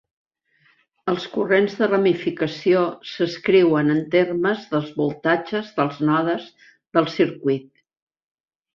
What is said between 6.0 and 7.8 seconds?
nodes del circuit.